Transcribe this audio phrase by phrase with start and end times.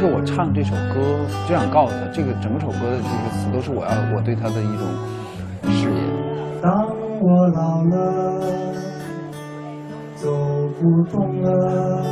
[0.00, 4.88] 实我唱这首歌就想告诉他，这个整首歌的这些词都是我要我对他的一种
[5.68, 6.00] 誓言。
[6.62, 6.72] 当
[7.20, 8.40] 我老了，
[10.14, 10.30] 走
[10.80, 12.02] 不动了，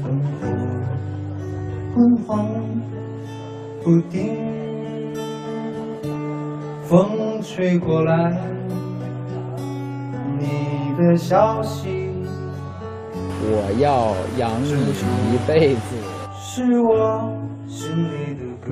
[0.00, 0.46] 灯火
[1.92, 2.46] 昏黄
[3.82, 4.14] 不定，
[6.84, 8.38] 风吹过来，
[10.38, 11.93] 你的消息
[13.46, 14.72] 我要养你
[15.32, 15.80] 一辈子。
[16.36, 17.30] 是我
[17.66, 18.68] 心里的歌。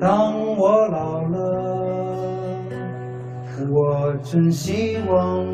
[0.00, 1.36] 当我老了，
[3.70, 5.46] 我真希望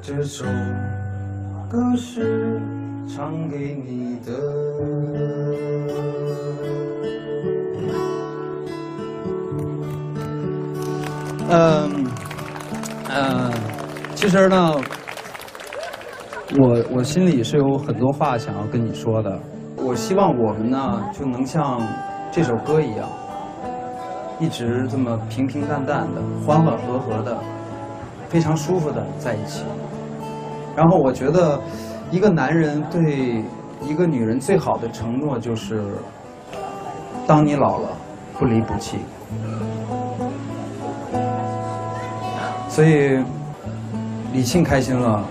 [0.00, 0.44] 这首
[1.68, 2.60] 歌是
[3.08, 4.32] 唱给你的。
[11.54, 12.06] 嗯
[13.10, 13.52] 嗯，
[14.22, 14.72] 其实呢，
[16.56, 19.36] 我我心里是有很多话想要跟你说的。
[19.78, 21.82] 我希望我们呢就能像
[22.30, 23.08] 这首歌一样，
[24.38, 27.36] 一直这么平平淡淡的、欢欢和和的、
[28.28, 29.64] 非常舒服的在一起。
[30.76, 31.60] 然后我觉得，
[32.12, 33.42] 一个男人对
[33.82, 35.82] 一个女人最好的承诺就是，
[37.26, 37.88] 当你老了，
[38.38, 38.98] 不离不弃。
[42.68, 43.20] 所以，
[44.32, 45.22] 李沁开心了，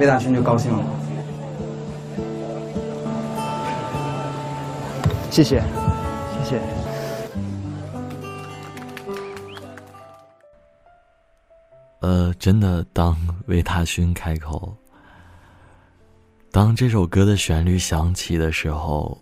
[0.00, 0.82] 魏大勋就高兴了。
[5.30, 5.62] 谢谢，
[6.42, 6.62] 谢谢。
[12.00, 13.14] 呃，真的，当
[13.46, 14.74] 魏大勋开口，
[16.50, 19.18] 当这首歌的旋律响起的时候，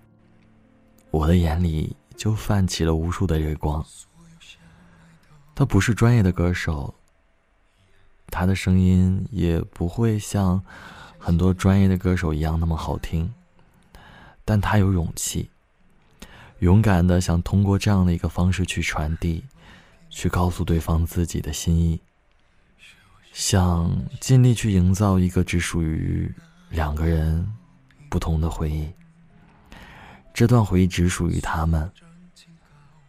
[1.11, 3.85] 我的眼里就泛起了无数的月光。
[5.55, 6.95] 他不是专业的歌手，
[8.43, 10.61] 他的声音也不会像
[11.17, 13.33] 很多专业的歌手一样那么好听，
[14.45, 15.49] 但他有勇气，
[16.59, 19.45] 勇敢的想通过这样的一个方式去传递，
[20.11, 22.01] 去告诉对方自己的心意。
[23.33, 26.29] 想尽力去营造一个只属于
[26.69, 27.49] 两个人
[28.11, 28.91] 不同的回忆。
[30.35, 31.89] 这段回忆只属于他们，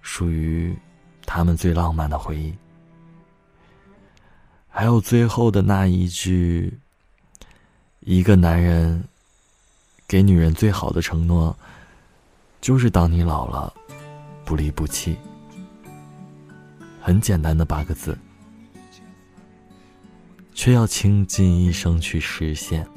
[0.03, 0.77] 属于
[1.25, 2.53] 他们最浪漫的回忆。
[4.75, 6.79] 还有最后的那一句
[8.01, 9.03] ：“一个男人
[10.07, 11.55] 给女人最好的承诺，
[12.59, 13.71] 就是当你老了，
[14.43, 15.15] 不离不弃。”
[16.99, 18.17] 很简单的八个字。
[20.55, 22.87] 却要倾尽一生去实现。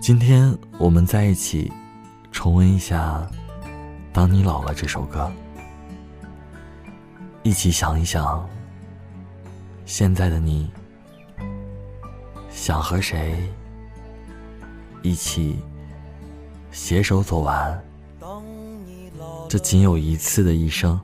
[0.00, 1.70] 今天我们在一起，
[2.30, 3.28] 重温一下
[4.12, 5.30] 《当你老了》这首歌，
[7.42, 8.48] 一起想一想，
[9.88, 10.70] 现在的你，
[12.50, 13.42] 想和谁
[15.02, 15.58] 一起
[16.70, 17.82] 携手走完
[19.48, 21.00] 这仅有一次的一生。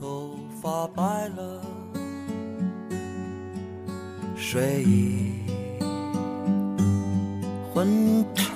[0.00, 1.62] 头发白了。
[4.34, 5.44] 睡意
[7.72, 8.52] 昏沉。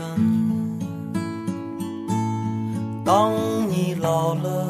[3.04, 3.32] 当
[3.68, 4.69] 你老了，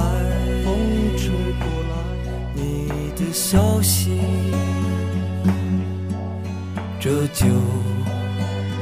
[0.00, 0.04] 来，
[0.64, 0.68] 风
[1.16, 1.92] 吹过来，
[2.54, 2.60] 你
[3.16, 4.18] 的消息，
[6.98, 7.46] 这就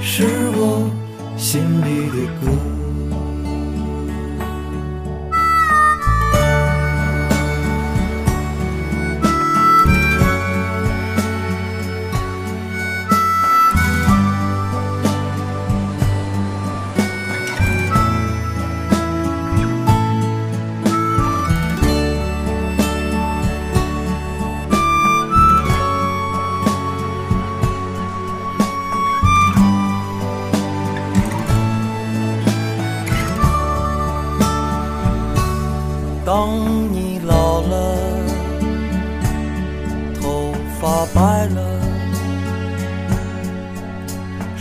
[0.00, 0.25] 是
[0.55, 0.91] 我
[1.37, 2.78] 心里的歌。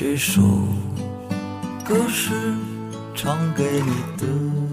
[0.00, 0.40] 这首
[1.84, 2.30] 歌是
[3.16, 4.67] 唱给你的。